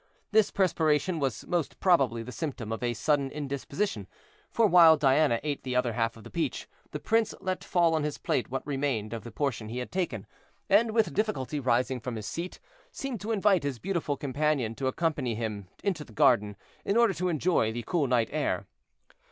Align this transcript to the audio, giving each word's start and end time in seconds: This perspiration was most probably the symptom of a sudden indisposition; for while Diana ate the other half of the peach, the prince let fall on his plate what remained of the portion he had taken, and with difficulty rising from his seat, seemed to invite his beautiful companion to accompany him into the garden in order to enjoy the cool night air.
This 0.31 0.49
perspiration 0.49 1.19
was 1.19 1.45
most 1.45 1.79
probably 1.79 2.23
the 2.23 2.31
symptom 2.31 2.71
of 2.71 2.81
a 2.81 2.95
sudden 2.95 3.29
indisposition; 3.29 4.07
for 4.49 4.65
while 4.65 4.97
Diana 4.97 5.39
ate 5.43 5.61
the 5.61 5.75
other 5.75 5.93
half 5.93 6.17
of 6.17 6.23
the 6.23 6.31
peach, 6.31 6.67
the 6.89 6.99
prince 6.99 7.35
let 7.39 7.63
fall 7.63 7.93
on 7.93 8.01
his 8.01 8.17
plate 8.17 8.49
what 8.49 8.65
remained 8.65 9.13
of 9.13 9.23
the 9.23 9.29
portion 9.29 9.69
he 9.69 9.77
had 9.77 9.91
taken, 9.91 10.25
and 10.71 10.89
with 10.89 11.13
difficulty 11.13 11.59
rising 11.59 11.99
from 11.99 12.15
his 12.15 12.25
seat, 12.25 12.59
seemed 12.91 13.21
to 13.21 13.31
invite 13.31 13.61
his 13.61 13.77
beautiful 13.77 14.17
companion 14.17 14.73
to 14.73 14.87
accompany 14.87 15.35
him 15.35 15.67
into 15.83 16.03
the 16.03 16.13
garden 16.13 16.57
in 16.83 16.97
order 16.97 17.13
to 17.13 17.29
enjoy 17.29 17.71
the 17.71 17.83
cool 17.85 18.07
night 18.07 18.29
air. 18.31 18.65